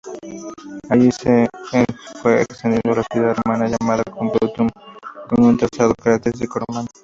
Allí 0.89 1.11
se 1.11 1.47
fue 2.23 2.41
extendiendo 2.41 2.95
la 2.95 3.05
ciudad 3.13 3.35
romana 3.45 3.67
llamada 3.69 4.01
Complutum 4.05 4.67
con 5.29 5.45
un 5.45 5.55
trazado 5.57 5.93
característico 5.93 6.59
romano. 6.67 6.87